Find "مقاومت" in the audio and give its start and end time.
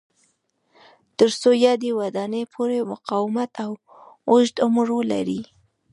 2.91-3.51